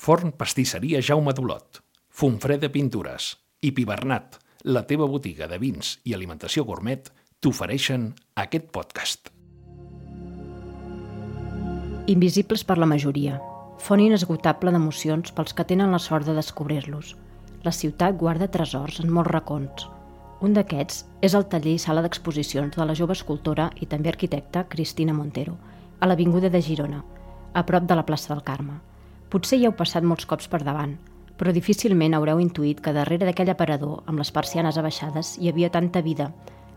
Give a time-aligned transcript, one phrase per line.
[0.00, 6.64] Forn Pastisseria Jaume Dolot, Fumfreda Pintures i Pibernat, la teva botiga de vins i alimentació
[6.64, 7.10] gourmet,
[7.44, 8.06] t'ofereixen
[8.40, 9.28] aquest podcast.
[12.08, 13.36] Invisibles per la majoria,
[13.76, 17.12] font inesgotable d'emocions pels que tenen la sort de descobrir-los.
[17.68, 19.84] La ciutat guarda tresors en molts racons.
[20.40, 24.64] Un d'aquests és el taller i sala d'exposicions de la jove escultora i també arquitecta
[24.64, 25.60] Cristina Montero,
[26.00, 27.04] a l'Avinguda de Girona,
[27.52, 28.86] a prop de la plaça del Carme.
[29.30, 30.96] Potser hi heu passat molts cops per davant,
[31.38, 36.02] però difícilment haureu intuït que darrere d'aquell aparador, amb les persianes abaixades, hi havia tanta
[36.02, 36.32] vida,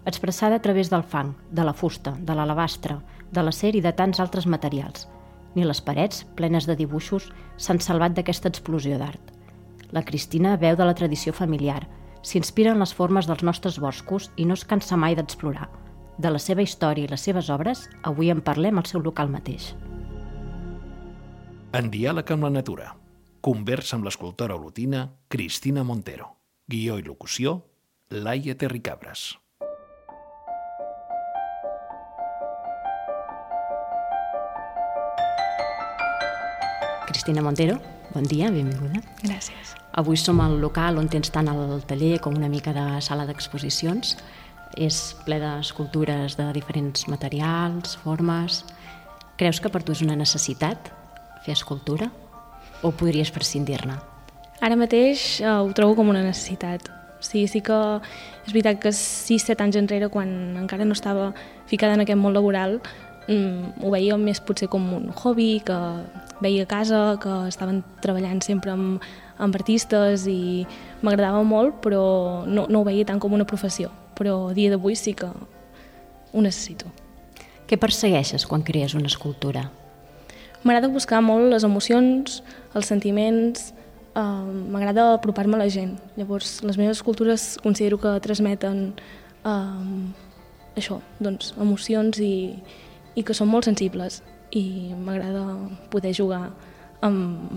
[0.05, 2.99] expressada a través del fang, de la fusta, de l'alabastre,
[3.31, 5.08] de l'acer i de tants altres materials.
[5.55, 9.33] Ni les parets, plenes de dibuixos, s'han salvat d'aquesta explosió d'art.
[9.91, 11.88] La Cristina veu de la tradició familiar,
[12.22, 15.72] s'inspira en les formes dels nostres boscos i no es cansa mai d'explorar.
[16.22, 19.73] De la seva història i les seves obres, avui en parlem al seu local mateix.
[21.73, 22.91] En diàleg amb la natura.
[23.41, 26.27] Conversa amb l'escultora olotina Cristina Montero.
[26.70, 27.56] Guió i locució,
[28.14, 29.23] Laia Terricabres.
[37.09, 37.81] Cristina Montero,
[38.14, 39.02] bon dia, benvinguda.
[39.25, 39.73] Gràcies.
[39.97, 44.19] Avui som al local on tens tant el taller com una mica de sala d'exposicions.
[44.78, 48.62] És ple d'escultures de diferents materials, formes...
[49.42, 51.00] Creus que per tu és una necessitat
[51.45, 52.09] fer escultura
[52.83, 53.99] o podries prescindir-ne?
[54.63, 56.89] Ara mateix eh, ho trobo com una necessitat.
[57.23, 57.75] Sí, sí que
[58.44, 61.31] és veritat que 6-7 anys enrere, quan encara no estava
[61.72, 62.81] ficada en aquest món laboral,
[63.27, 65.77] mm, ho veia més potser com un hobby, que
[66.44, 69.03] veia a casa, que estaven treballant sempre amb,
[69.39, 70.66] amb artistes i
[71.02, 72.03] m'agradava molt, però
[72.47, 73.91] no, no ho veia tant com una professió.
[74.19, 76.91] Però a dia d'avui sí que ho necessito.
[77.67, 79.69] Què persegueixes quan crees una escultura?
[80.64, 82.42] M'agrada buscar molt les emocions,
[82.73, 83.73] els sentiments,
[84.16, 85.97] eh, m'agrada apropar-me a la gent.
[86.16, 88.94] Llavors, les meves escultures considero que transmeten
[89.44, 92.56] eh, això, doncs, emocions i,
[93.16, 94.22] i que són molt sensibles
[94.53, 95.44] i m'agrada
[95.91, 96.46] poder jugar
[97.01, 97.51] amb,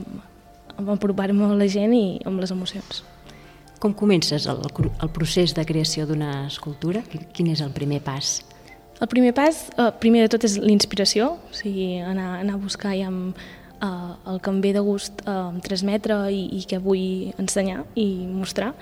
[0.77, 3.05] amb apropar-me a la gent i amb les emocions.
[3.79, 7.05] Com comences el, el procés de creació d'una escultura?
[7.37, 8.41] Quin és el primer pas?
[8.97, 12.95] El primer pas, eh, primer de tot, és l'inspiració, o sigui, anar, anar a buscar
[12.97, 13.37] ja amb,
[13.83, 18.07] eh, el que em ve de gust eh, transmetre i, i que vull ensenyar i
[18.25, 18.73] mostrar.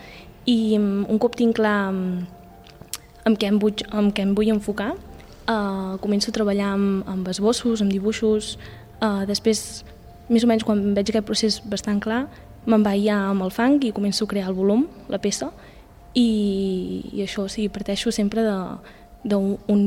[0.46, 2.30] I mm, un cop tinc clar amb,
[3.24, 7.34] amb, què, em vull, amb què em vull enfocar, eh, començo a treballar amb, amb
[7.34, 8.54] esbossos, amb dibuixos,
[9.00, 9.84] eh, després,
[10.30, 12.28] més o menys quan veig aquest procés bastant clar,
[12.70, 15.50] me'n vaig ja amb el fang i començo a crear el volum, la peça,
[16.14, 18.58] i, i això, o sigui, parteixo sempre de,
[19.24, 19.84] d'un un,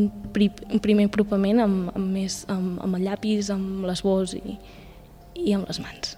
[0.74, 4.58] un primer apropament amb, amb, més, amb, amb el llapis, amb l'esbós i,
[5.38, 6.18] i amb les mans.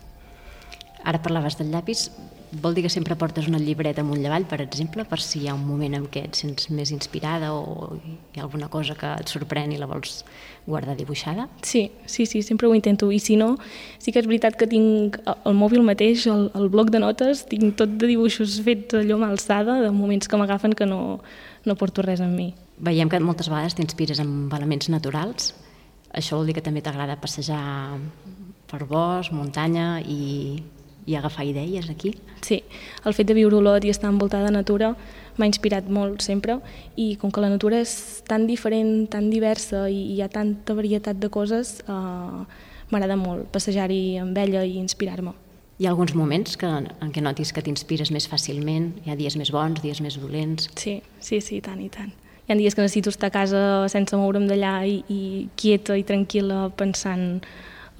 [1.08, 2.10] Ara parlaves del llapis,
[2.52, 5.50] vol dir que sempre portes una llibreta amb un llavall, per exemple, per si hi
[5.50, 9.12] ha un moment en què et sents més inspirada o hi ha alguna cosa que
[9.22, 10.24] et sorprèn i la vols
[10.66, 11.48] guardar dibuixada?
[11.62, 13.12] Sí, sí, sí, sempre ho intento.
[13.12, 13.52] I si no,
[14.00, 17.78] sí que és veritat que tinc el mòbil mateix, el, el bloc de notes, tinc
[17.80, 21.20] tot de dibuixos fets allò amb alçada, de moments que m'agafen que no,
[21.66, 22.54] no porto res amb mi.
[22.80, 25.54] Veiem que moltes vegades t'inspires amb elements naturals.
[26.16, 27.98] Això vol dir que també t'agrada passejar
[28.70, 30.64] per bosc, muntanya i
[31.10, 32.14] i agafar idees aquí?
[32.46, 32.62] Sí,
[33.06, 34.94] el fet de viure a Olot i estar envoltada de natura
[35.40, 36.60] m'ha inspirat molt sempre
[36.96, 41.20] i com que la natura és tan diferent, tan diversa i hi ha tanta varietat
[41.20, 42.40] de coses, eh,
[42.92, 45.34] m'agrada molt passejar-hi amb ella i inspirar-me.
[45.80, 48.92] Hi ha alguns moments que, en què notis que t'inspires més fàcilment?
[49.06, 50.68] Hi ha dies més bons, dies més dolents?
[50.76, 52.12] Sí, sí, sí, tant i tant.
[52.50, 53.60] Hi ha dies que necessito estar a casa
[53.94, 55.20] sense moure'm d'allà i, i
[55.54, 57.44] quieta i tranquil·la pensant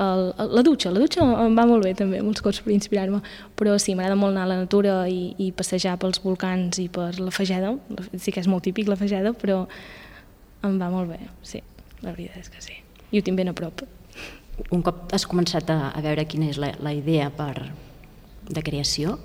[0.02, 0.24] el,
[0.56, 3.20] la dutxa, la dutxa em va molt bé també, molts cops per inspirar-me,
[3.60, 7.12] però sí, m'agrada molt anar a la natura i, i passejar pels volcans i per
[7.20, 7.76] la Fageda,
[8.18, 9.62] sí que és molt típic la Fageda, però
[10.66, 11.62] em va molt bé, sí,
[12.02, 12.82] la veritat és que sí.
[13.12, 13.86] I ho tinc ben a prop.
[14.74, 17.70] Un cop has començat a, a veure quina és la, la idea per,
[18.50, 19.20] de creació,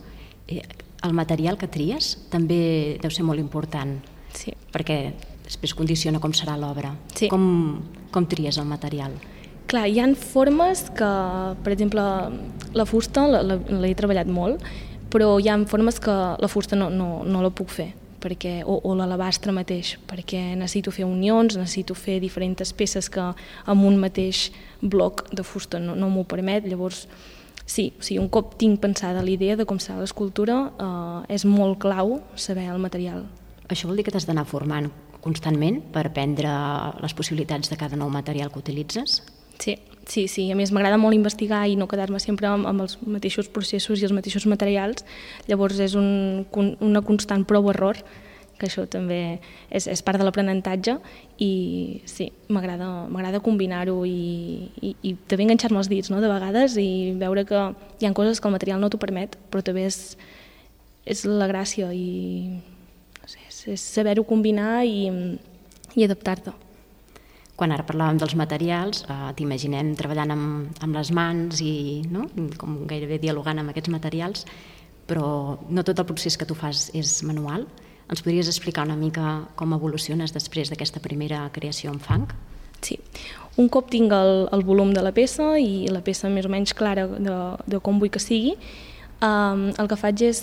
[0.53, 0.61] eh,
[1.01, 4.03] el material que tries també deu ser molt important,
[4.37, 4.55] sí.
[4.75, 4.99] perquè
[5.45, 6.95] després condiciona com serà l'obra.
[7.15, 7.29] Sí.
[7.33, 7.83] Com,
[8.13, 9.17] com tries el material?
[9.71, 11.11] Clar, hi han formes que,
[11.65, 12.03] per exemple,
[12.77, 14.65] la fusta l'he treballat molt,
[15.13, 17.93] però hi ha formes que la fusta no, no, no la puc fer
[18.25, 23.85] perquè, o, o l'alabastre mateix, perquè necessito fer unions, necessito fer diferents peces que amb
[23.85, 24.47] un mateix
[24.81, 27.05] bloc de fusta no, no m'ho permet, llavors
[27.67, 31.81] sí, o sigui, un cop tinc pensada l'idea de com serà l'escultura, eh, és molt
[31.85, 33.27] clau saber el material.
[33.69, 34.91] Això vol dir que t'has d'anar formant
[35.25, 36.51] constantment per aprendre
[37.01, 39.23] les possibilitats de cada nou material que utilitzes?
[39.59, 42.99] Sí, Sí, sí, a més m'agrada molt investigar i no quedar-me sempre amb, amb els
[43.09, 45.05] mateixos processos i els mateixos materials,
[45.49, 46.45] llavors és un,
[46.85, 48.03] una constant prou-error,
[48.59, 49.41] que això també
[49.71, 50.99] és, és part de l'aprenentatge
[51.43, 56.21] i sí, m'agrada combinar-ho i, i, i també enganxar-me els dits no?
[56.23, 57.65] de vegades i veure que
[57.99, 60.19] hi ha coses que el material no t'ho permet, però també és,
[61.09, 62.61] és la gràcia i
[63.71, 65.09] és, saber-ho combinar i,
[65.95, 66.55] i adaptar-te.
[67.55, 72.27] Quan ara parlàvem dels materials, eh, t'imaginem treballant amb, amb les mans i no?
[72.59, 74.43] com gairebé dialogant amb aquests materials,
[75.07, 77.69] però no tot el procés que tu fas és manual.
[78.11, 82.27] Ens podries explicar una mica com evoluciones després d'aquesta primera creació en fang?
[82.85, 82.99] Sí.
[83.57, 86.75] Un cop tinc el, el volum de la peça i la peça més o menys
[86.77, 87.39] clara de,
[87.71, 88.57] de com vull que sigui,
[89.23, 90.43] um, el que faig és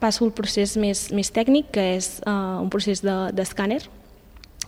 [0.00, 3.92] passo el procés més, més tècnic, que és uh, un procés d'escàner, de,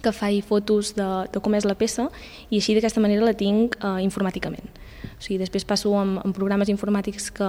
[0.02, 2.08] que faig fotos de, de com és la peça
[2.50, 4.68] i així d'aquesta manera la tinc eh, informàticament.
[5.16, 7.48] O sigui, després passo amb, amb programes informàtics que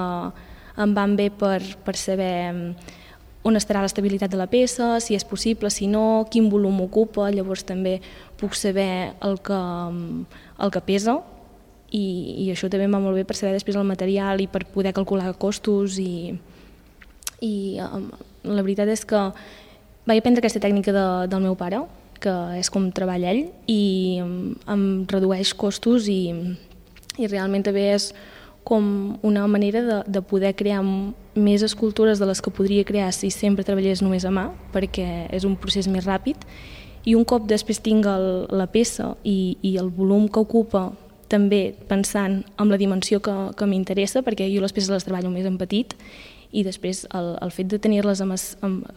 [0.78, 2.96] em van bé per, per saber mm,
[3.48, 7.64] on estarà l'estabilitat de la peça, si és possible, si no, quin volum ocupa, llavors
[7.68, 8.00] també
[8.40, 11.20] puc saber el que, mm, el que pesa
[11.92, 12.04] i,
[12.48, 14.96] i això també em va molt bé per saber després el material i per poder
[14.98, 16.36] calcular costos i,
[17.44, 18.10] i um,
[18.48, 19.22] la veritat és que
[20.08, 21.84] vaig aprendre aquesta tècnica de, del meu pare
[22.22, 26.34] que és com treballa ell, i em redueix costos i,
[27.18, 28.12] i realment també és
[28.68, 30.82] com una manera de, de poder crear
[31.38, 35.46] més escultures de les que podria crear si sempre treballés només a mà, perquè és
[35.48, 36.42] un procés més ràpid,
[37.08, 40.90] i un cop després tinc el, la peça i, i el volum que ocupa
[41.32, 45.48] també pensant en la dimensió que, que m'interessa, perquè jo les peces les treballo més
[45.48, 45.96] en petit,
[46.52, 48.22] i després el, el fet de tenir-les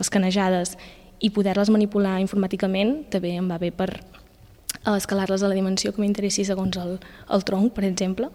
[0.00, 0.76] escanejades
[1.20, 6.02] i poder-les manipular informàticament també em va bé per eh, escalar-les a la dimensió que
[6.02, 6.96] m'interessi segons el,
[7.28, 8.30] el tronc, per exemple.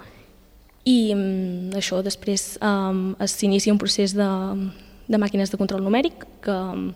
[0.86, 4.30] I um, això després um, s'inicia un procés de,
[5.10, 6.92] de màquines de control numèric que um,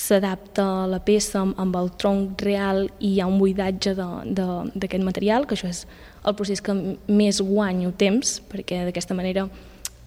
[0.00, 5.58] s'adapta la peça amb el tronc real i hi ha un buidatge d'aquest material, que
[5.58, 5.84] això és
[6.24, 6.72] el procés que
[7.12, 9.50] més guanyo temps, perquè d'aquesta manera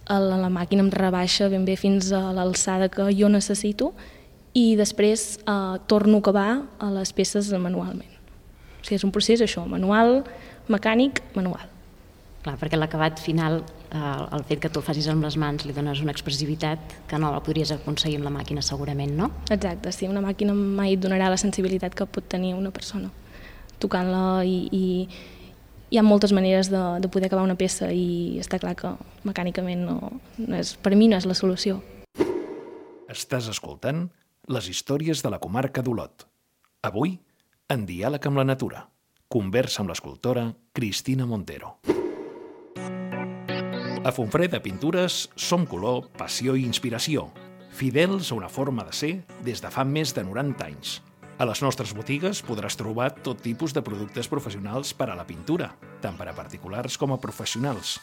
[0.09, 3.93] la, la màquina em rebaixa ben bé fins a l'alçada que jo necessito
[4.55, 6.49] i després eh, torno a acabar
[6.79, 8.11] a les peces manualment.
[8.79, 10.21] O sigui, és un procés això, manual,
[10.71, 11.67] mecànic, manual.
[12.45, 15.73] Clar, perquè l'acabat final, eh, el fet que tu el facis amb les mans li
[15.73, 19.31] dones una expressivitat que no la podries aconseguir amb la màquina segurament, no?
[19.49, 23.11] Exacte, sí, una màquina mai et donarà la sensibilitat que pot tenir una persona
[23.81, 24.83] tocant-la i, i
[25.89, 28.95] hi ha moltes maneres de, de poder acabar una peça i està clar que
[29.27, 29.97] mecànicament no,
[30.41, 31.81] no és, per mi no és la solució.
[33.11, 34.07] Estàs escoltant
[34.49, 36.25] les històries de la comarca d'Olot.
[36.85, 37.17] Avui,
[37.69, 38.85] en diàleg amb la natura.
[39.29, 41.77] Conversa amb l'escultora Cristina Montero.
[44.05, 47.31] A Fonfreda Pintures som color, passió i inspiració,
[47.73, 49.13] fidels a una forma de ser
[49.47, 50.99] des de fa més de 90 anys.
[51.35, 55.67] A les nostres botigues podràs trobar tot tipus de productes professionals per a la pintura,
[55.99, 57.97] tant per a particulars com a professionals.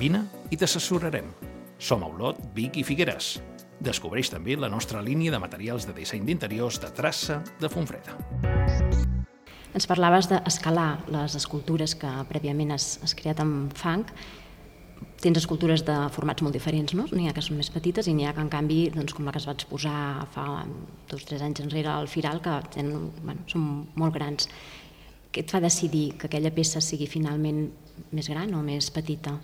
[0.00, 1.28] Vine i t'assessorarem.
[1.76, 3.42] Som a Olot, Vic i Figueres.
[3.84, 8.16] Descobreix també la nostra línia de materials de disseny d'interiors de traça de Fonfreda.
[9.76, 14.08] Ens parlaves d'escalar les escultures que prèviament has, has creat amb fang.
[15.18, 17.08] Tens escultures de formats molt diferents, no?
[17.10, 19.34] N'hi ha que són més petites i n'hi ha que, en canvi, doncs, com la
[19.34, 20.46] que es vaig posar fa
[21.10, 23.64] dos o tres anys enrere al Firal, que tenen, bueno, són
[23.98, 24.46] molt grans.
[25.34, 27.66] Què et fa decidir que aquella peça sigui finalment
[28.14, 29.34] més gran o més petita?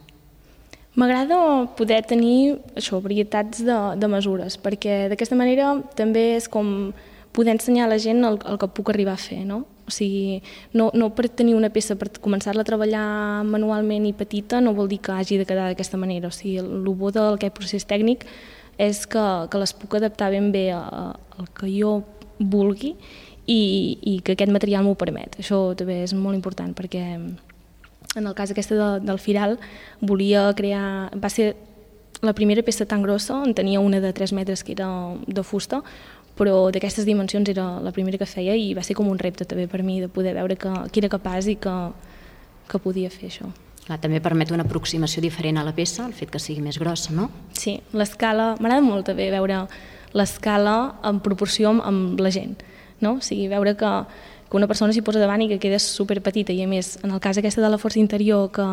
[0.95, 1.37] M'agrada
[1.75, 6.93] poder tenir això, varietats de, de mesures, perquè d'aquesta manera també és com
[7.35, 9.65] poder ensenyar a la gent el, el que puc arribar a fer, no?
[9.85, 10.41] O sigui,
[10.73, 13.05] no, no per tenir una peça, per començar-la a treballar
[13.49, 16.31] manualment i petita, no vol dir que hagi de quedar d'aquesta manera.
[16.31, 18.25] O sigui, el, bo d'aquest procés tècnic
[18.81, 22.01] és que, que les puc adaptar ben bé al que jo
[22.39, 22.95] vulgui
[23.47, 23.61] i,
[24.01, 25.37] i que aquest material m'ho permet.
[25.39, 27.05] Això també és molt important perquè
[28.15, 29.59] en el cas aquesta de, del Firal,
[30.01, 31.11] volia crear...
[31.21, 31.55] Va ser
[32.25, 34.89] la primera peça tan grossa, en tenia una de 3 metres que era
[35.27, 35.83] de fusta,
[36.39, 39.69] però d'aquestes dimensions era la primera que feia i va ser com un repte també
[39.71, 41.75] per mi de poder veure que, que era capaç i que,
[42.71, 43.51] que podia fer això.
[43.85, 47.13] Clar, també permet una aproximació diferent a la peça, el fet que sigui més grossa,
[47.13, 47.29] no?
[47.53, 49.67] Sí, l'escala, m'agrada molt també veure
[50.17, 52.57] l'escala en proporció amb, amb la gent,
[53.05, 53.19] no?
[53.19, 53.93] O sigui, veure que,
[54.49, 57.13] que una persona s'hi posa davant i que queda super petita i a més, en
[57.13, 58.67] el cas aquesta de la força interior que,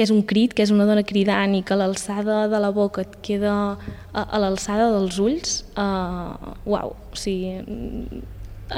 [0.00, 3.02] que és un crit, que és una dona cridant i que l'alçada de la boca
[3.04, 7.58] et queda a, a l'alçada dels ulls, uh, uau, o sigui,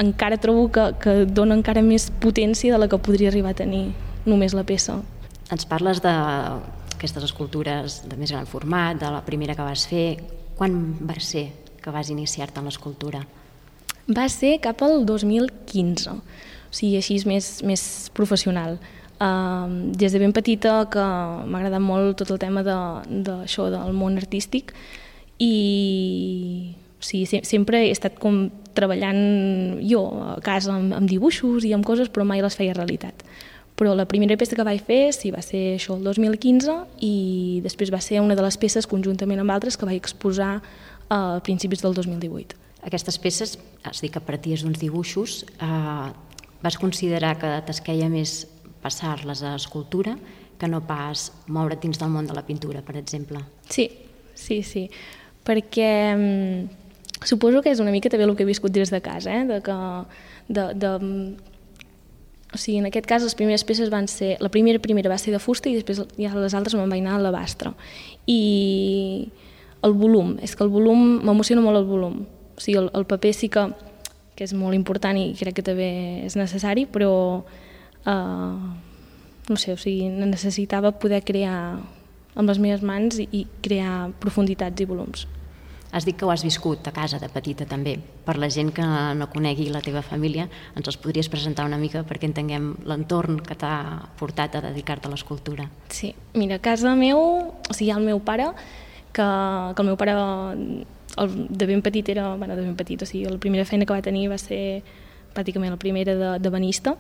[0.03, 3.85] encara trobo que, que dona encara més potència de la que podria arribar a tenir
[4.27, 4.97] només la peça.
[5.55, 10.17] Ens parles d'aquestes escultures de més gran format, de la primera que vas fer.
[10.59, 10.75] Quan
[11.07, 13.21] va ser que vas iniciar-te en l'escultura?
[14.11, 18.81] Va ser cap al 2015, o sigui, així més, més professional.
[19.23, 23.95] Uh, des de ben petita que m'ha agradat molt tot el tema d'això de, del
[23.95, 24.73] món artístic
[25.39, 31.67] i o sigui, se sempre he estat com treballant jo a casa amb, amb dibuixos
[31.69, 33.23] i amb coses, però mai les feia realitat.
[33.79, 37.93] Però la primera peça que vaig fer sí, va ser això el 2015 i després
[37.95, 40.57] va ser una de les peces conjuntament amb altres que vaig exposar
[41.11, 42.59] a principis del 2018.
[42.87, 46.11] Aquestes peces, has dit que parties d'uns dibuixos, eh,
[46.63, 48.47] vas considerar que t'esqueia més
[48.83, 50.17] passar-les a escultura
[50.59, 53.41] que no pas moure dins del món de la pintura, per exemple.
[53.71, 53.89] Sí,
[54.35, 54.89] sí, sí,
[55.47, 59.33] perquè mm, suposo que és una mica també el que he viscut des de casa,
[59.35, 59.47] eh?
[59.49, 59.79] de que,
[60.49, 60.93] de, de,
[62.53, 65.33] o sigui, en aquest cas les primeres peces van ser, la primera primera va ser
[65.33, 67.73] de fusta i després ja les altres vaig anar a l'abastre.
[68.27, 69.31] I
[69.83, 72.21] el volum, és que el volum, m'emociona molt el volum.
[72.55, 73.67] O sigui, el, el paper sí que,
[74.37, 75.91] que és molt important i crec que també
[76.29, 77.43] és necessari, però
[78.07, 78.57] eh,
[79.49, 81.79] no sé, o sigui, necessitava poder crear
[82.33, 85.27] amb les meves mans i, crear profunditats i volums.
[85.93, 87.99] Has dit que ho has viscut a casa de petita també.
[88.25, 88.85] Per la gent que
[89.19, 93.59] no conegui la teva família, ens els podries presentar una mica perquè entenguem l'entorn que
[93.61, 93.75] t'ha
[94.17, 95.69] portat a dedicar-te a l'escultura.
[95.93, 97.21] Sí, mira, a casa meu,
[97.53, 98.49] o sigui, el meu pare
[99.13, 99.27] que,
[99.77, 103.27] que el meu pare el, de ben petit era, bueno, de ben petit, o sigui,
[103.29, 104.81] la primera feina que va tenir va ser
[105.37, 106.97] pràcticament la primera de, de banista,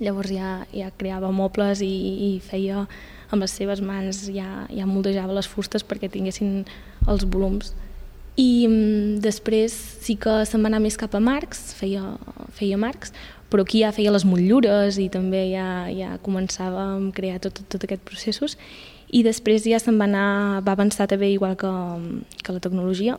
[0.00, 1.92] llavors ja, ja creava mobles i,
[2.28, 2.86] i feia
[3.28, 6.64] amb les seves mans, ja, ja moldejava les fustes perquè tinguessin
[7.08, 7.74] els volums.
[8.38, 9.74] I mm, després
[10.04, 12.14] sí que se'n va anar més cap a Marx, feia,
[12.54, 13.12] feia Marx,
[13.50, 17.68] però aquí ja feia les motllures i també ja, ja començava a crear tot, tot,
[17.74, 18.56] tot aquests processos
[19.08, 21.70] i després ja se'n va anar, va avançar també igual que,
[22.44, 23.16] que la tecnologia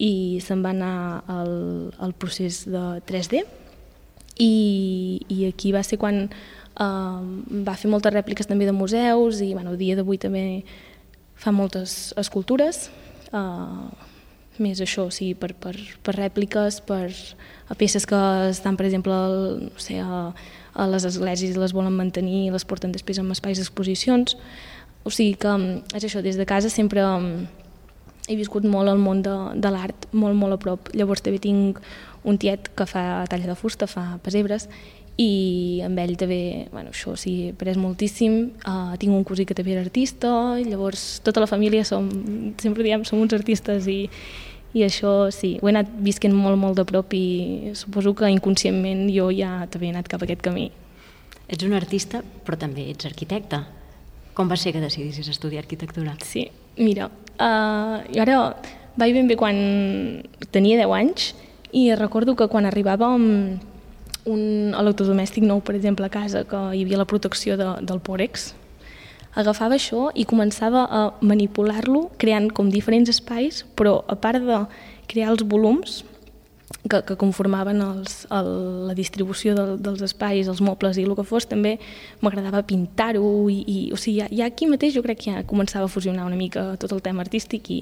[0.00, 1.52] i se'n va anar al,
[2.00, 3.44] al procés de 3D
[4.38, 7.22] i, i aquí va ser quan eh,
[7.66, 10.64] va fer moltes rèpliques també de museus i bueno, el dia d'avui també
[11.36, 12.88] fa moltes escultures
[13.32, 14.06] eh,
[14.62, 15.74] més això, sí, per, per,
[16.04, 17.10] per rèpliques, per
[17.76, 18.18] peces que
[18.50, 20.30] estan, per exemple, el, no sé, a,
[20.76, 24.36] a les esglésies les volen mantenir i les porten després en espais d'exposicions.
[25.04, 27.65] O sigui que mm, és això, des de casa sempre mm,
[28.26, 30.90] he viscut molt el món de, de l'art, molt, molt a prop.
[30.96, 31.80] Llavors també tinc
[32.26, 34.66] un tiet que fa talla de fusta, fa pesebres,
[35.16, 38.50] i amb ell també, bueno, això sí, he après moltíssim.
[38.66, 40.30] Uh, tinc un cosí que també era artista,
[40.60, 42.10] i llavors tota la família som,
[42.60, 44.02] sempre diem, som uns artistes i,
[44.76, 49.06] i això sí, ho he anat visquent molt, molt de prop i suposo que inconscientment
[49.14, 50.68] jo ja també he anat cap a aquest camí.
[51.48, 53.62] Ets un artista, però també ets arquitecte.
[54.36, 56.18] Com va ser que decidissis estudiar arquitectura?
[56.20, 57.08] Sí, mira,
[57.40, 58.38] uh, jo ara
[58.96, 59.56] vaig ben bé quan
[60.52, 61.34] tenia 10 anys
[61.72, 63.10] i recordo que quan arribava
[64.26, 68.54] un electrodomèstic nou, per exemple, a casa, que hi havia la protecció de, del Porex,
[69.36, 74.62] agafava això i començava a manipular-lo creant com diferents espais, però a part de
[75.06, 76.02] crear els volums,
[76.88, 78.48] que, que conformaven els, el,
[78.88, 81.76] la distribució de, dels espais, els mobles i el que fos, també
[82.24, 85.86] m'agradava pintar-ho i, i o sigui, ja, ja aquí mateix jo crec que ja començava
[85.86, 87.80] a fusionar una mica tot el tema artístic i,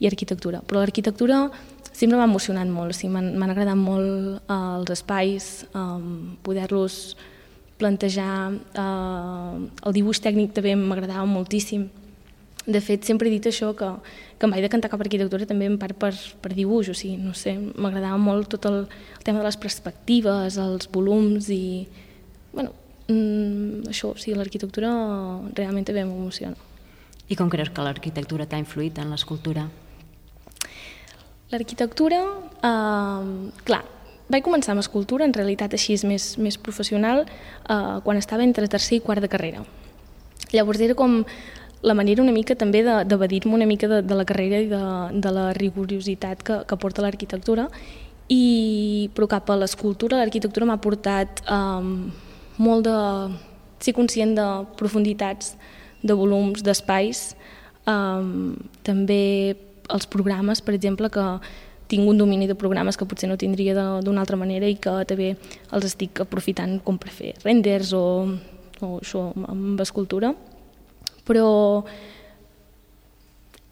[0.00, 0.62] i arquitectura.
[0.66, 1.44] Però l'arquitectura
[1.92, 5.84] sempre m'ha emocionat molt, o sigui, m'han agradat molt eh, els espais, eh,
[6.46, 7.16] poder-los
[7.78, 11.88] plantejar, eh, el dibuix tècnic també m'agradava moltíssim,
[12.66, 13.90] de fet, sempre he dit això, que,
[14.38, 17.18] que em vaig decantar cap a arquitectura també en part per, per dibuix, o sigui,
[17.20, 21.84] no sé, m'agradava molt tot el, el tema de les perspectives, els volums i,
[22.54, 22.72] bueno,
[23.08, 24.92] mm, això, o sigui, l'arquitectura
[25.52, 26.56] realment també m'emociona.
[27.28, 29.68] I com creus que l'arquitectura t'ha influït en l'escultura?
[31.52, 32.20] L'arquitectura,
[32.64, 33.84] eh, clar,
[34.32, 38.68] vaig començar amb escultura, en realitat així és més, més professional, eh, quan estava entre
[38.68, 39.64] tercer i quart de carrera.
[40.52, 41.24] Llavors era com
[41.84, 44.84] la manera una mica també d'evadir-me una mica de, de la carrera i de,
[45.20, 47.68] de la rigorositat que, que porta l'arquitectura.
[48.32, 52.08] I però cap a l'escultura l'arquitectura m'ha portat um,
[52.56, 52.96] molt de
[53.84, 54.46] ser conscient de
[54.80, 55.52] profunditats,
[56.00, 57.20] de volums, d'espais,
[57.84, 59.20] um, també
[59.92, 61.26] els programes, per exemple, que
[61.92, 65.34] tinc un domini de programes que potser no tindria d'una altra manera i que també
[65.68, 68.06] els estic aprofitant com per fer renders o,
[68.80, 70.32] o això amb escultura
[71.28, 71.48] però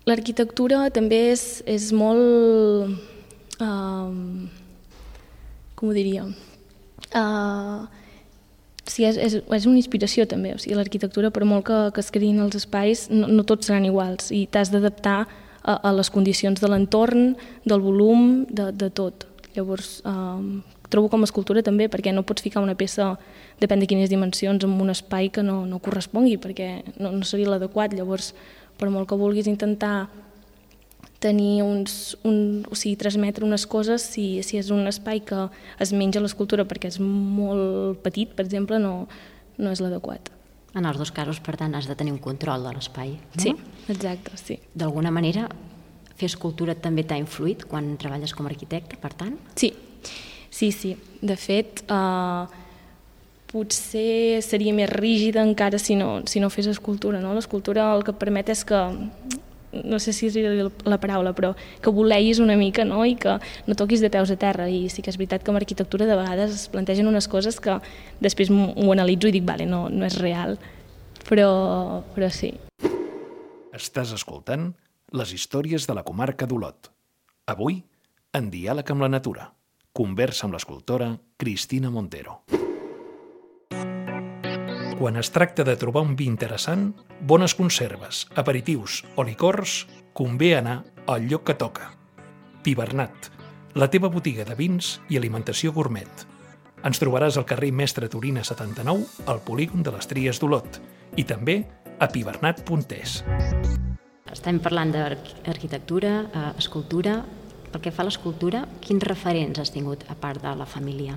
[0.09, 2.99] l'arquitectura també és, és molt...
[3.63, 4.49] Uh,
[5.79, 6.25] com ho diria?
[7.13, 7.85] Uh,
[8.87, 12.11] sí, és, és, és una inspiració també, o sigui, l'arquitectura, per molt que, que es
[12.15, 15.21] creïn els espais, no, no tots seran iguals i t'has d'adaptar
[15.63, 17.35] a, a les condicions de l'entorn,
[17.69, 19.27] del volum, de, de tot.
[19.57, 23.15] Llavors, eh, trobo com a escultura també, perquè no pots ficar una peça,
[23.63, 27.51] depèn de quines dimensions, en un espai que no, no correspongui, perquè no, no seria
[27.51, 27.97] l'adequat.
[27.97, 28.33] Llavors,
[28.79, 30.11] per molt que vulguis intentar
[31.23, 35.47] tenir uns, un, o sigui, transmetre unes coses, si, si és un espai que
[35.81, 39.07] es menja l'escultura perquè és molt petit, per exemple, no,
[39.63, 40.33] no és l'adequat.
[40.75, 43.15] En els dos casos, per tant, has de tenir un control de l'espai.
[43.37, 43.45] No?
[43.45, 43.55] Sí,
[43.93, 44.59] exacte, sí.
[44.75, 45.47] D'alguna manera,
[46.17, 49.37] fer escultura també t'ha influït quan treballes com a arquitecte, per tant?
[49.61, 49.71] Sí,
[50.53, 50.97] sí, sí.
[51.25, 52.63] De fet, eh,
[53.53, 57.21] potser seria més rígida encara si no, si no fes escultura.
[57.21, 57.35] No?
[57.35, 58.81] L'escultura el que permet és que
[59.73, 60.37] no sé si és
[60.85, 63.05] la paraula, però que voleis una mica no?
[63.09, 64.69] i que no toquis de peus a terra.
[64.69, 67.79] I sí que és veritat que amb arquitectura de vegades es plantegen unes coses que
[68.21, 70.59] després m'ho analitzo i dic, vale, no, no és real,
[71.29, 72.53] però, però sí.
[73.73, 74.75] Estàs escoltant
[75.17, 76.93] les històries de la comarca d'Olot.
[77.53, 77.83] Avui,
[78.37, 79.51] en diàleg amb la natura.
[79.93, 82.39] Conversa amb l'escultora Cristina Montero.
[84.97, 86.87] Quan es tracta de trobar un vi interessant,
[87.21, 89.83] bones conserves, aperitius o licors,
[90.17, 90.79] convé anar
[91.13, 91.91] al lloc que toca.
[92.65, 93.29] Pibernat,
[93.77, 96.25] la teva botiga de vins i alimentació gourmet.
[96.89, 100.81] Ens trobaràs al carrer Mestre Torina 79, al polígon de les Tries d'Olot,
[101.21, 101.67] i també
[102.01, 103.21] a pibernat.es.
[104.33, 107.21] Estem parlant d'arquitectura, eh, escultura.
[107.73, 111.17] Pel que fa a l'escultura, quins referents has tingut a part de la família?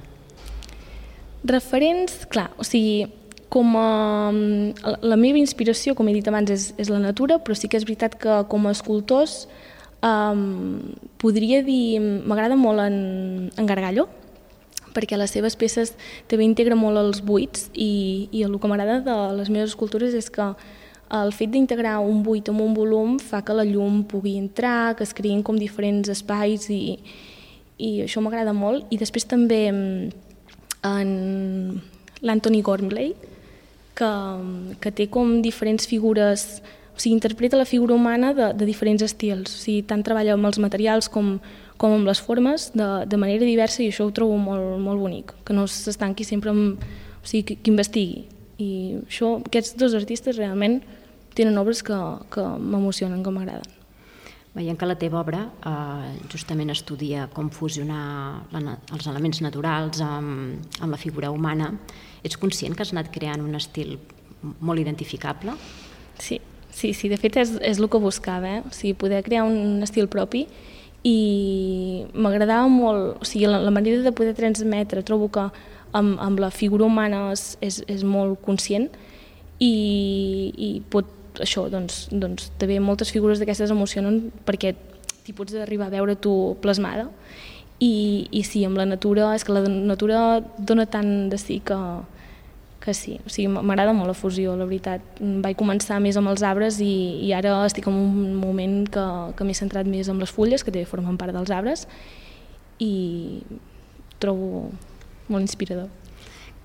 [1.46, 3.06] Referents, clar, o sigui,
[3.52, 4.32] com a,
[5.04, 7.86] la meva inspiració, com he dit abans, és, és la natura, però sí que és
[7.88, 9.46] veritat que com a escultors
[10.02, 12.98] um, podria dir, m'agrada molt en,
[13.56, 14.08] en Gargallo,
[14.96, 15.94] perquè les seves peces
[16.32, 20.32] també integra molt els buits i, i el que m'agrada de les meves escultures és
[20.32, 20.54] que
[21.14, 25.06] el fet d'integrar un buit amb un volum fa que la llum pugui entrar, que
[25.06, 26.98] es creïn com diferents espais i,
[27.78, 28.88] i això m'agrada molt.
[28.90, 31.12] I després també en
[32.22, 33.14] l'Anthony Gormley,
[33.96, 34.12] que,
[34.82, 36.62] que té com diferents figures,
[36.96, 40.50] o sigui, interpreta la figura humana de, de diferents estils, o sigui, tant treballa amb
[40.50, 41.38] els materials com,
[41.78, 45.36] com amb les formes de, de manera diversa i això ho trobo molt, molt bonic,
[45.46, 46.82] que no s'estanqui sempre amb,
[47.22, 48.26] o sigui, que, que investigui.
[48.62, 48.72] I
[49.04, 50.82] això, aquests dos artistes realment
[51.36, 51.98] tenen obres que,
[52.32, 53.72] que m'emocionen, que m'agraden.
[54.56, 58.06] Veiem que la teva obra eh, justament estudia com fusionar
[58.56, 61.74] la, els elements naturals amb, amb la figura humana
[62.26, 64.00] Ets conscient que has anat creant un estil
[64.66, 65.54] molt identificable?
[66.18, 66.40] Sí,
[66.74, 68.64] sí, sí de fet és, és el que buscava, eh?
[68.66, 70.46] o sigui, poder crear un estil propi
[71.06, 71.18] i
[72.18, 75.46] m'agradava molt, o sigui, la, la manera de poder transmetre, trobo que
[75.96, 78.90] amb, amb la figura humana és, és, és molt conscient
[79.60, 79.72] i,
[80.56, 81.08] i pot,
[81.44, 84.76] això, doncs, doncs també moltes figures d'aquestes emocionen perquè
[85.26, 87.08] t'hi pots arribar a veure tu plasmada
[87.80, 90.20] i, i sí, amb la natura, és que la natura
[90.58, 91.78] dona tant de sí que,
[92.84, 95.04] que sí, o sigui, m'agrada molt la fusió, la veritat.
[95.44, 96.94] Vaig començar més amb els arbres i,
[97.26, 99.06] i ara estic en un moment que,
[99.36, 101.88] que m'he centrat més en les fulles, que també formen part dels arbres,
[102.80, 103.44] i
[104.24, 104.70] trobo
[105.28, 105.90] molt inspirador.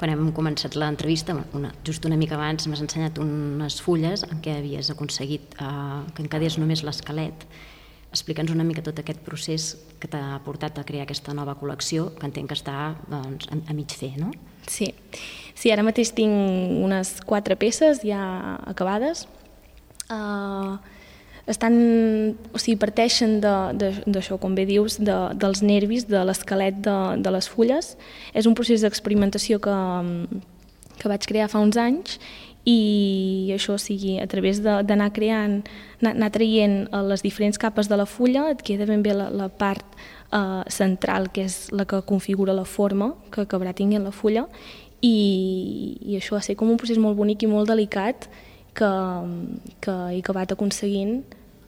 [0.00, 4.56] Quan hem començat l'entrevista, una, just una mica abans, m'has ensenyat unes fulles en què
[4.60, 5.66] havies aconseguit eh,
[6.16, 7.44] que encadés només l'esquelet.
[8.10, 12.26] Explica'ns una mica tot aquest procés que t'ha portat a crear aquesta nova col·lecció, que
[12.26, 14.32] entenc que està doncs, a, a mig fer, no?
[14.66, 14.88] Sí.
[15.54, 16.32] sí, ara mateix tinc
[16.80, 19.26] unes quatre peces ja acabades.
[20.10, 20.80] Uh,
[21.50, 21.74] estan,
[22.54, 27.48] o sigui, parteixen d'això, com bé dius, de, dels nervis, de l'esquelet de, de les
[27.50, 27.96] fulles.
[28.32, 29.76] És un procés d'experimentació que,
[31.00, 32.20] que vaig crear fa uns anys
[32.68, 35.62] i això o sigui a través d'anar creant,
[36.02, 36.76] anar, anar traient
[37.08, 41.30] les diferents capes de la fulla, et queda ben bé la, la part eh, central,
[41.32, 44.46] que és la que configura la forma que acabarà tinguent la fulla,
[45.00, 48.28] i, i això va ser com un procés molt bonic i molt delicat
[48.76, 48.90] que,
[49.80, 51.22] que he acabat aconseguint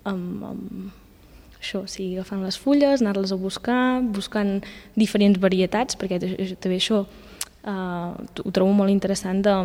[0.09, 4.61] amb, amb això, o sigui, agafant les fulles, anar-les a buscar, buscant
[4.99, 8.11] diferents varietats, perquè també això eh,
[8.43, 9.57] ho trobo molt interessant de,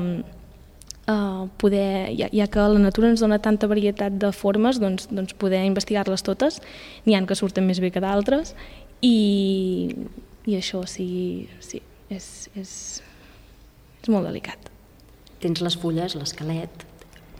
[1.07, 5.35] uh, poder, ja, ja que la natura ens dona tanta varietat de formes, doncs, doncs
[5.39, 6.61] poder investigar-les totes.
[7.05, 8.53] N'hi han que surten més bé que d'altres
[9.01, 9.95] i,
[10.45, 11.81] i això sí, sí
[12.13, 12.73] és, és,
[14.03, 14.71] és molt delicat.
[15.43, 16.85] Tens les fulles, l'esquelet,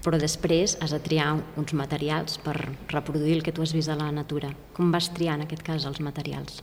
[0.07, 2.55] però després has de triar uns materials per
[2.93, 4.53] reproduir el que tu has vist a la natura.
[4.77, 6.61] Com vas triar en aquest cas els materials?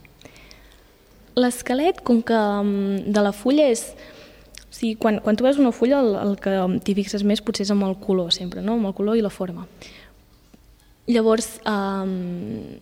[1.37, 3.83] L'esquelet, com que mm, de la fulla és,
[4.63, 6.55] o sigui, quan, quan tu veus una fulla el, el que
[6.87, 8.79] t'hi fixes més potser és amb el color sempre, no?
[8.79, 9.67] amb el color i la forma.
[11.05, 12.79] Llavors, eh,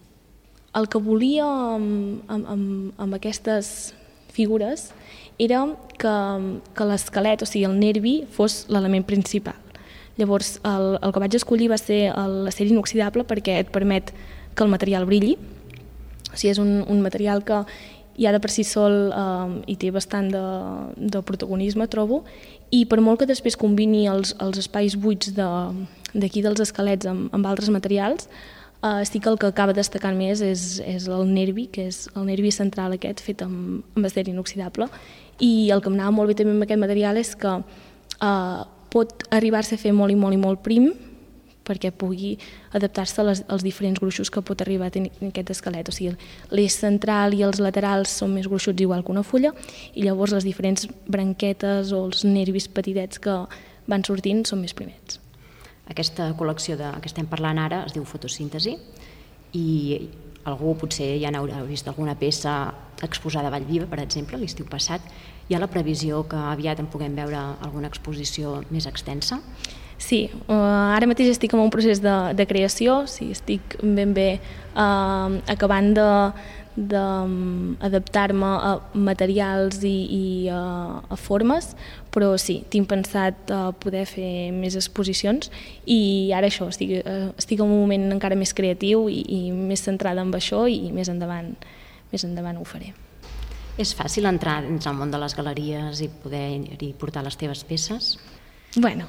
[0.80, 3.92] el que volia amb, amb, amb aquestes
[4.32, 4.94] figures
[5.44, 5.66] era
[6.00, 6.16] que,
[6.72, 9.60] que l'esquelet, o sigui, el nervi, fos l'element principal.
[10.18, 14.14] Llavors, el, el que vaig escollir va ser l'acer inoxidable perquè et permet
[14.54, 15.36] que el material brilli.
[16.30, 17.64] O sigui, és un, un material que
[18.18, 20.44] ja de per si sol eh, hi té bastant de,
[20.98, 22.24] de protagonisme, trobo,
[22.74, 27.34] i per molt que després combini els, els espais buits d'aquí de, dels esquelets amb,
[27.34, 28.30] amb altres materials,
[28.84, 32.30] eh, sí que el que acaba destacant més és, és el nervi, que és el
[32.30, 34.90] nervi central aquest fet amb, amb acer inoxidable,
[35.42, 38.62] i el que em anava molt bé també amb aquest material és que eh,
[38.94, 40.92] pot arribar-se a fer molt i molt i molt prim
[41.64, 42.34] perquè pugui
[42.76, 45.88] adaptar-se als diferents gruixos que pot arribar a tenir aquest esquelet.
[45.88, 46.14] O sigui,
[46.52, 49.54] l'eix central i els laterals són més gruixuts igual que una fulla
[49.94, 53.38] i llavors les diferents branquetes o els nervis petitets que
[53.88, 55.20] van sortint són més primets.
[55.92, 58.78] Aquesta col·lecció de que estem parlant ara es diu fotosíntesi
[59.60, 59.66] i
[60.48, 65.04] algú potser ja n'haurà vist alguna peça exposada a Vallviva, per exemple, l'estiu passat.
[65.50, 69.42] Hi ha la previsió que aviat en puguem veure alguna exposició més extensa?
[70.04, 74.28] Sí, uh, ara mateix estic en un procés de, de creació, sí, estic ben bé
[74.74, 76.08] uh, acabant de,
[76.76, 80.60] d'adaptar-me a materials i, i a,
[81.08, 81.72] a formes,
[82.12, 85.54] però sí, tinc pensat uh, poder fer més exposicions
[85.86, 89.86] i ara això, estic, uh, estic en un moment encara més creatiu i, i més
[89.86, 91.54] centrada en això i més endavant,
[92.12, 92.94] més endavant ho faré.
[93.82, 96.46] És fàcil entrar dins el món de les galeries i poder
[96.78, 98.18] hi portar les teves peces?
[98.76, 99.08] Bueno,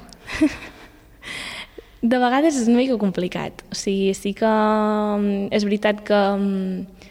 [2.01, 3.61] de vegades és una mica complicat.
[3.69, 7.05] O sigui, sí que mm, és veritat que mm,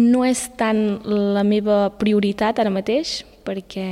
[0.00, 3.88] no és tant la meva prioritat ara mateix, perquè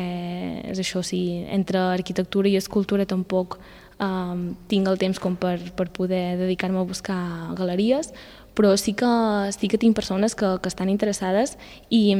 [0.71, 3.59] és això, sí, entre arquitectura i escultura tampoc
[3.99, 7.21] um, tinc el temps com per, per poder dedicar-me a buscar
[7.59, 8.13] galeries,
[8.59, 9.07] però sí que,
[9.55, 11.55] sí que tinc persones que, que estan interessades
[11.95, 12.11] i,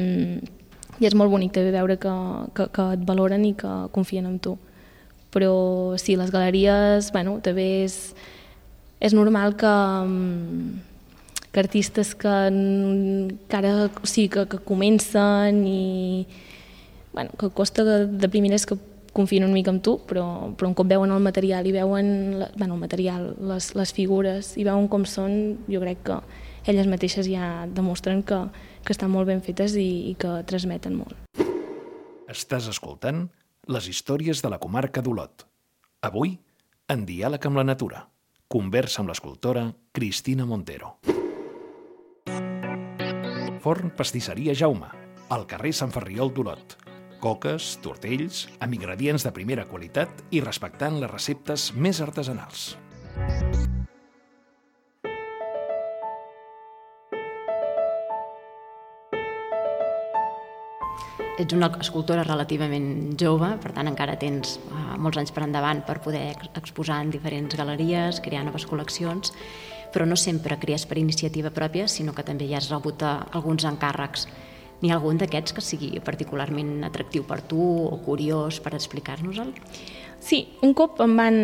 [1.03, 2.15] i és molt bonic també veure que,
[2.55, 4.55] que, que et valoren i que confien en tu.
[5.35, 7.97] Però sí, les galeries, bueno, també és,
[9.03, 9.73] és normal que,
[10.07, 12.37] mm, que artistes que,
[13.51, 16.29] que ara o sigui, que, que comencen i
[17.13, 18.79] bueno, que costa de, de primeres que
[19.19, 22.53] confien una mica en tu, però, però un cop veuen el material i veuen la,
[22.55, 26.21] bueno, el material, les, les figures i veuen com són, jo crec que
[26.71, 28.39] elles mateixes ja demostren que,
[28.85, 31.17] que estan molt ben fetes i, i que transmeten molt.
[32.29, 33.27] Estàs escoltant
[33.73, 35.47] les històries de la comarca d'Olot.
[36.07, 36.37] Avui,
[36.89, 38.05] en diàleg amb la natura.
[38.49, 40.97] Conversa amb l'escultora Cristina Montero.
[43.65, 44.89] Forn Pastisseria Jaume,
[45.35, 46.88] al carrer Sant Ferriol d'Olot.
[47.19, 52.77] Coques, tortells, amb ingredients de primera qualitat i respectant les receptes més artesanals.
[61.39, 66.01] ets una escultora relativament jove, per tant encara tens uh, molts anys per endavant per
[66.03, 69.31] poder exposar en diferents galeries, crear noves col·leccions,
[69.95, 73.67] però no sempre crees per iniciativa pròpia, sinó que també ja has rebut uh, alguns
[73.71, 74.27] encàrrecs.
[74.81, 79.55] N'hi ha algun d'aquests que sigui particularment atractiu per tu o curiós per explicar-nos-el?
[80.23, 81.39] Sí, un cop em van,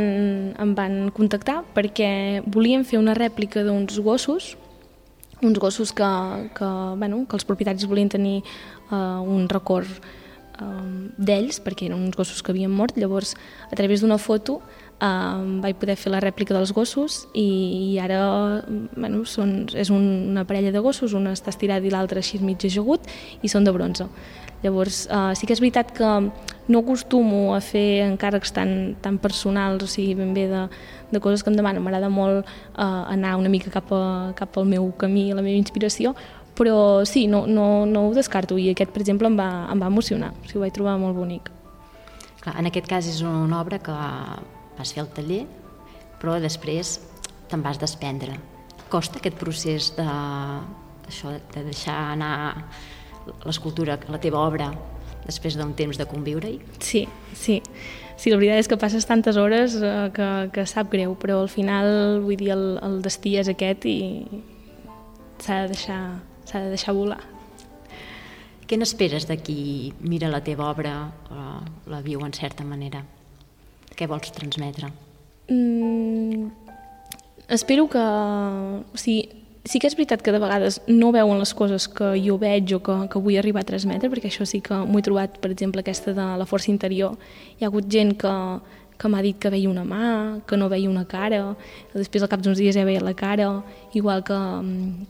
[0.58, 4.54] em van contactar perquè volien fer una rèplica d'uns gossos
[5.44, 6.04] uns gossos que,
[6.54, 8.38] que, bueno, que els propietaris volien tenir
[8.90, 13.34] uh, un record uh, d'ells, perquè eren uns gossos que havien mort, llavors
[13.68, 14.60] a través d'una foto
[15.00, 18.20] uh, vaig poder fer la rèplica dels gossos i, i ara
[18.94, 22.64] bueno, són, és un, una parella de gossos, un està estirat i l'altre així mig
[22.64, 23.06] ajagut
[23.42, 24.08] i són de bronze.
[24.64, 26.10] Llavors, uh, sí que és veritat que
[26.72, 30.62] no acostumo a fer encàrrecs tan, tan personals, o sigui, ben bé de,
[31.12, 31.84] de coses que em demanen.
[31.84, 35.60] M'agrada molt uh, anar una mica cap, a, cap al meu camí, a la meva
[35.60, 36.14] inspiració,
[36.56, 39.92] però sí, no, no, no ho descarto i aquest, per exemple, em va, em va
[39.92, 41.52] emocionar, o sigui, ho vaig trobar molt bonic.
[42.40, 44.00] Clar, en aquest cas és una obra que
[44.78, 45.44] vas fer al taller,
[46.20, 46.98] però després
[47.50, 48.36] te'n vas desprendre.
[48.92, 50.08] Costa aquest procés de,
[51.08, 52.34] això, de deixar anar
[53.46, 54.70] l'escultura, la teva obra,
[55.24, 56.58] després d'un temps de conviure-hi?
[56.80, 57.60] Sí, sí.
[58.14, 61.50] Sí, la veritat és que passes tantes hores eh, que, que sap greu, però al
[61.50, 63.96] final, vull dir, el, el destí és aquest i
[65.42, 66.02] s'ha de deixar
[66.44, 67.20] s'ha de deixar volar.
[68.64, 70.94] Què n'esperes de qui mira la teva obra
[71.28, 71.44] o
[71.92, 73.02] la viu en certa manera?
[73.94, 74.90] Què vols transmetre?
[75.48, 76.50] Mm,
[77.48, 78.02] espero que...
[78.02, 82.36] O sigui, sí que és veritat que de vegades no veuen les coses que jo
[82.40, 85.38] veig o que, que vull arribar a transmetre, perquè això sí que m'ho he trobat,
[85.40, 87.16] per exemple, aquesta de la força interior.
[87.56, 88.34] Hi ha hagut gent que,
[89.00, 90.04] que m'ha dit que veia una mà,
[90.46, 91.54] que no veia una cara,
[91.94, 93.48] després al cap d'uns dies ja veia la cara,
[93.96, 94.38] igual que,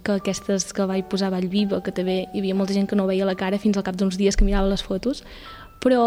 [0.06, 3.08] que aquestes que vaig posar a Vallviva, que també hi havia molta gent que no
[3.10, 5.24] veia la cara fins al cap d'uns dies que mirava les fotos,
[5.82, 6.04] però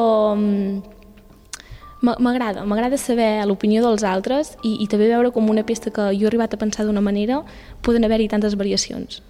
[2.02, 6.28] m'agrada, m'agrada saber l'opinió dels altres i, i també veure com una pesta que jo
[6.28, 7.42] he arribat a pensar d'una manera
[7.82, 9.22] poden haver-hi tantes variacions.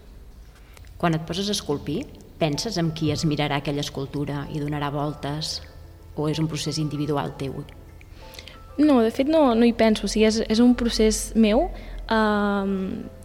[0.98, 2.06] Quan et poses a esculpir,
[2.42, 5.62] penses en qui es mirarà aquella escultura i donarà voltes
[6.18, 7.62] o és un procés individual teu?
[8.78, 11.70] No, de fet no, no hi penso, o sigui, és, és un procés meu,
[12.10, 12.66] uh,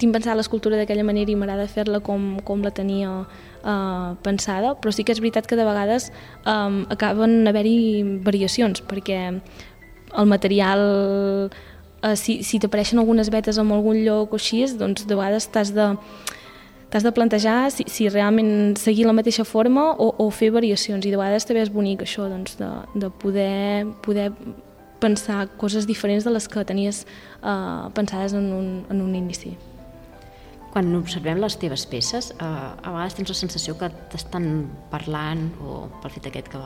[0.00, 4.92] tinc pensat l'escultura d'aquella manera i m'agrada fer-la com, com la tenia uh, pensada, però
[4.94, 6.10] sí que és veritat que de vegades
[6.44, 10.84] um, acaben haver-hi variacions, perquè el material,
[11.48, 15.74] uh, si, si t'apareixen algunes vetes en algun lloc o així, doncs de vegades t'has
[15.76, 15.92] de
[16.92, 21.12] t'has de plantejar si, si realment seguir la mateixa forma o, o fer variacions i
[21.12, 22.68] de vegades també és bonic això doncs, de,
[23.00, 24.28] de poder, poder
[25.02, 27.02] pensar coses diferents de les que tenies
[27.42, 29.56] uh, pensades en un, en un inici.
[30.72, 34.46] Quan observem les teves peces, eh, a vegades tens la sensació que t'estan
[34.88, 36.60] parlant, o pel fet aquest que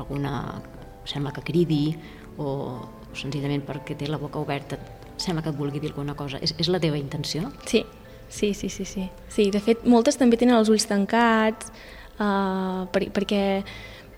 [0.00, 0.62] alguna
[1.04, 1.92] sembla que cridi,
[2.40, 4.78] o, o senzillament perquè té la boca oberta,
[5.20, 6.40] sembla que et vulgui dir alguna cosa.
[6.40, 7.50] És, és la teva intenció?
[7.68, 7.84] Sí,
[8.32, 9.10] sí, sí, sí, sí.
[9.28, 11.68] sí de fet, moltes també tenen els ulls tancats,
[12.16, 13.42] uh, per, perquè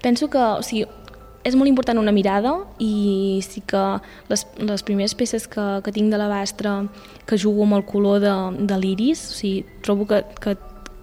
[0.07, 0.87] penso que, o sigui,
[1.45, 2.53] és molt important una mirada
[2.83, 3.81] i sí que
[4.31, 6.83] les, les primeres peces que, que tinc de la bastra
[7.27, 10.57] que jugo amb el color de, de l'iris, o sigui, trobo que, que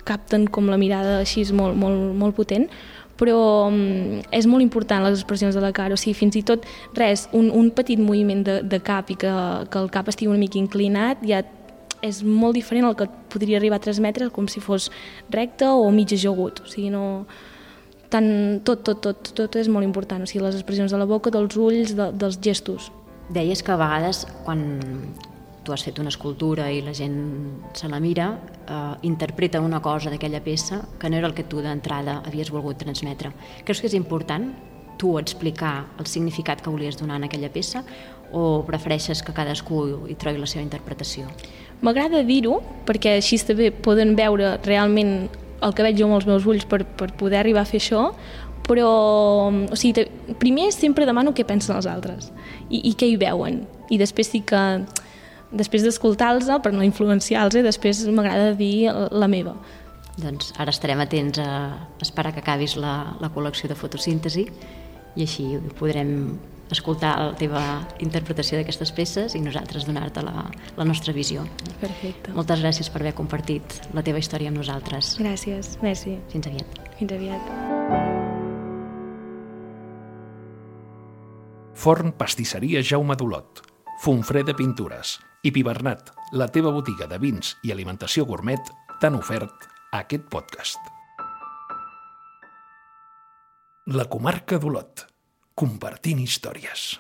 [0.08, 2.70] capten com la mirada així és molt, molt, molt potent,
[3.20, 6.66] però um, és molt important les expressions de la cara, o sigui, fins i tot
[6.98, 9.34] res, un, un petit moviment de, de cap i que,
[9.70, 11.44] que el cap estigui una mica inclinat ja
[12.06, 14.88] és molt diferent al que podria arribar a transmetre com si fos
[15.36, 17.26] recte o mig ajagut, o sigui, no,
[18.10, 18.30] tant,
[18.66, 21.58] tot, tot, tot, tot és molt important, o sigui, les expressions de la boca, dels
[21.58, 22.92] ulls, de, dels gestos.
[23.30, 24.64] Deies que a vegades, quan
[25.64, 27.20] tu has fet una escultura i la gent
[27.78, 28.32] se la mira,
[28.66, 32.80] eh, interpreta una cosa d'aquella peça que no era el que tu d'entrada havies volgut
[32.82, 33.32] transmetre.
[33.66, 34.50] Creus que és important
[35.00, 37.84] tu explicar el significat que volies donar en aquella peça
[38.34, 41.30] o prefereixes que cadascú hi trobi la seva interpretació?
[41.82, 45.30] M'agrada dir-ho perquè així també poden veure realment
[45.66, 48.10] el que veig jo amb els meus ulls per, per poder arribar a fer això,
[48.70, 48.90] però
[49.50, 50.06] o sigui,
[50.42, 52.30] primer sempre demano què pensen els altres
[52.70, 53.64] i, i què hi veuen.
[53.90, 54.62] I després sí que,
[55.50, 59.56] després d'escoltar-los, per no influenciar-los, eh, després m'agrada dir la meva.
[60.20, 61.50] Doncs ara estarem atents a
[62.04, 64.46] esperar que acabis la, la col·lecció de fotosíntesi
[65.16, 65.48] i així
[65.80, 66.12] podrem
[66.74, 67.62] escoltar la teva
[68.04, 70.46] interpretació d'aquestes peces i nosaltres donar-te la,
[70.78, 71.46] la nostra visió.
[71.82, 72.34] Perfecte.
[72.38, 75.16] Moltes gràcies per haver compartit la teva història amb nosaltres.
[75.22, 76.18] Gràcies, merci.
[76.34, 76.80] Fins aviat.
[77.00, 78.38] Fins aviat.
[81.80, 83.64] Forn Pastisseria Jaume Dolot,
[84.04, 85.16] Fonfreda Pintures
[85.48, 88.60] i Pibernat, la teva botiga de vins i alimentació gourmet,
[89.00, 90.92] t'han ofert aquest podcast.
[93.96, 95.09] La comarca d'Olot
[95.60, 96.94] compartint històries.